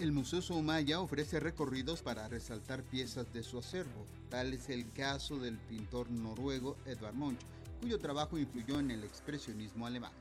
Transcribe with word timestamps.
El 0.00 0.12
Museo 0.12 0.40
Soumaya 0.40 0.98
ofrece 0.98 1.40
recorridos 1.40 2.00
para 2.00 2.26
resaltar 2.26 2.82
piezas 2.82 3.30
de 3.34 3.42
su 3.42 3.58
acervo. 3.58 4.06
Tal 4.30 4.54
es 4.54 4.70
el 4.70 4.90
caso 4.92 5.38
del 5.38 5.58
pintor 5.58 6.10
noruego 6.10 6.78
Edvard 6.86 7.12
Munch, 7.12 7.40
cuyo 7.82 7.98
trabajo 7.98 8.38
influyó 8.38 8.80
en 8.80 8.92
el 8.92 9.04
expresionismo 9.04 9.86
alemán. 9.86 10.12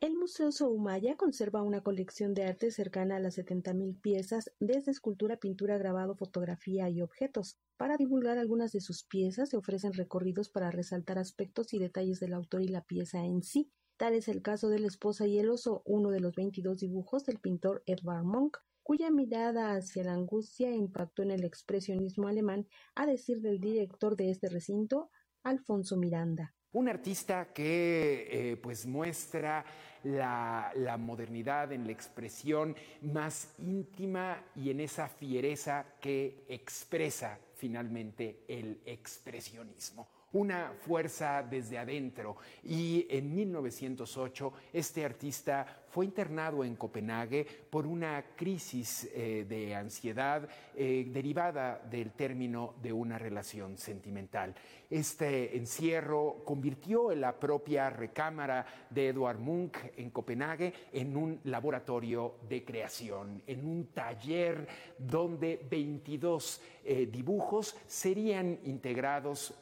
El 0.00 0.16
Museo 0.16 0.50
Soumaya 0.50 1.18
conserva 1.18 1.60
una 1.60 1.82
colección 1.82 2.32
de 2.32 2.44
arte 2.44 2.70
cercana 2.70 3.16
a 3.16 3.20
las 3.20 3.36
70.000 3.36 4.00
piezas, 4.00 4.50
desde 4.58 4.92
escultura, 4.92 5.36
pintura, 5.36 5.76
grabado, 5.76 6.16
fotografía 6.16 6.88
y 6.88 7.02
objetos. 7.02 7.58
Para 7.76 7.98
divulgar 7.98 8.38
algunas 8.38 8.72
de 8.72 8.80
sus 8.80 9.04
piezas 9.04 9.50
se 9.50 9.58
ofrecen 9.58 9.92
recorridos 9.92 10.48
para 10.48 10.70
resaltar 10.70 11.18
aspectos 11.18 11.74
y 11.74 11.78
detalles 11.78 12.18
del 12.18 12.32
autor 12.32 12.62
y 12.62 12.68
la 12.68 12.82
pieza 12.82 13.26
en 13.26 13.42
sí. 13.42 13.70
Tal 13.98 14.14
es 14.14 14.28
el 14.28 14.40
caso 14.40 14.70
de 14.70 14.78
La 14.78 14.86
esposa 14.86 15.26
y 15.26 15.38
el 15.38 15.50
oso, 15.50 15.82
uno 15.84 16.08
de 16.08 16.20
los 16.20 16.34
22 16.34 16.78
dibujos 16.78 17.26
del 17.26 17.38
pintor 17.38 17.82
Edvard 17.84 18.24
Munch, 18.24 18.56
cuya 18.82 19.10
mirada 19.10 19.74
hacia 19.74 20.04
la 20.04 20.14
angustia 20.14 20.74
impactó 20.74 21.24
en 21.24 21.32
el 21.32 21.44
expresionismo 21.44 22.26
alemán, 22.26 22.66
a 22.94 23.04
decir 23.04 23.42
del 23.42 23.60
director 23.60 24.16
de 24.16 24.30
este 24.30 24.48
recinto, 24.48 25.10
Alfonso 25.42 25.98
Miranda. 25.98 26.54
Un 26.72 26.88
artista 26.88 27.52
que 27.52 28.28
eh, 28.30 28.56
pues 28.56 28.86
muestra 28.86 29.64
la, 30.04 30.72
la, 30.76 30.96
modernidad 30.96 31.72
en 31.72 31.84
la 31.84 31.92
expresión 31.92 32.76
más 33.02 33.52
íntima 33.58 34.44
y 34.54 34.70
en 34.70 34.80
esa 34.80 35.08
fiereza 35.08 35.84
que 36.00 36.44
expresa 36.48 37.38
finalmente 37.56 38.44
el 38.48 38.80
expresionismo 38.86 40.19
una 40.32 40.72
fuerza 40.80 41.42
desde 41.42 41.78
adentro. 41.78 42.36
Y 42.62 43.06
en 43.10 43.34
1908 43.34 44.52
este 44.72 45.04
artista 45.04 45.66
fue 45.90 46.04
internado 46.04 46.64
en 46.64 46.76
Copenhague 46.76 47.44
por 47.68 47.86
una 47.86 48.24
crisis 48.36 49.10
eh, 49.12 49.44
de 49.48 49.74
ansiedad 49.74 50.48
eh, 50.76 51.08
derivada 51.12 51.80
del 51.90 52.12
término 52.12 52.74
de 52.80 52.92
una 52.92 53.18
relación 53.18 53.76
sentimental. 53.76 54.54
Este 54.88 55.56
encierro 55.56 56.42
convirtió 56.44 57.12
en 57.12 57.20
la 57.20 57.38
propia 57.38 57.90
recámara 57.90 58.66
de 58.88 59.08
Edward 59.08 59.38
Munch 59.38 59.76
en 59.96 60.10
Copenhague 60.10 60.72
en 60.92 61.16
un 61.16 61.40
laboratorio 61.44 62.36
de 62.48 62.64
creación, 62.64 63.42
en 63.46 63.64
un 63.64 63.86
taller 63.86 64.66
donde 64.98 65.60
22 65.68 66.60
eh, 66.84 67.06
dibujos 67.06 67.76
serían 67.86 68.58
integrados 68.64 69.54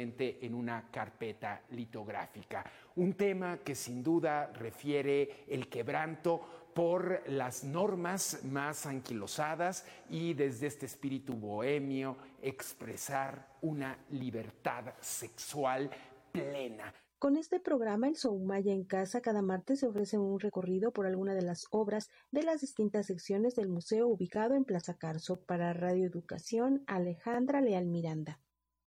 en 0.00 0.54
una 0.54 0.90
carpeta 0.90 1.62
litográfica. 1.70 2.64
Un 2.96 3.14
tema 3.14 3.58
que 3.58 3.74
sin 3.74 4.02
duda 4.02 4.46
refiere 4.52 5.44
el 5.48 5.68
quebranto 5.68 6.60
por 6.74 7.22
las 7.28 7.64
normas 7.64 8.44
más 8.44 8.86
anquilosadas 8.86 9.84
y 10.08 10.34
desde 10.34 10.68
este 10.68 10.86
espíritu 10.86 11.34
bohemio 11.34 12.16
expresar 12.40 13.56
una 13.60 13.98
libertad 14.10 14.94
sexual 15.00 15.90
plena. 16.32 16.92
Con 17.18 17.36
este 17.36 17.60
programa, 17.60 18.08
el 18.08 18.16
Soumaya 18.16 18.72
en 18.72 18.84
Casa, 18.84 19.20
cada 19.20 19.42
martes 19.42 19.80
se 19.80 19.86
ofrece 19.86 20.16
un 20.16 20.40
recorrido 20.40 20.90
por 20.90 21.04
alguna 21.04 21.34
de 21.34 21.42
las 21.42 21.66
obras 21.70 22.08
de 22.30 22.42
las 22.42 22.62
distintas 22.62 23.06
secciones 23.08 23.54
del 23.56 23.68
museo 23.68 24.08
ubicado 24.08 24.54
en 24.54 24.64
Plaza 24.64 24.96
Carso. 24.96 25.36
Para 25.44 25.74
Radio 25.74 26.06
Educación, 26.06 26.82
Alejandra 26.86 27.60
Leal 27.60 27.84
Miranda. 27.84 28.40